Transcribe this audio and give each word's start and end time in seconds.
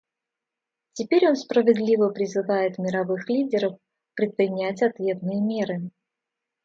Теперь 0.93 1.27
он 1.27 1.35
справедливо 1.35 2.09
призывает 2.09 2.79
мировых 2.79 3.29
лидеров 3.29 3.77
предпринять 4.15 4.81
ответные 4.81 5.39
меры. 5.39 5.91